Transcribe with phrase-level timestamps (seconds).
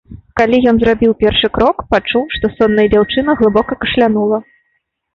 [0.39, 4.45] Калі ён зрабіў першы крок, пачуў, што сонная дзяўчына глыбока кашлянула.